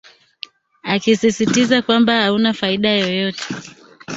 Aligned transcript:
akisistiza 0.83 1.77
kwamba 1.81 2.21
hauna 2.21 2.53
faida 2.53 2.89
yoyote 2.91 3.43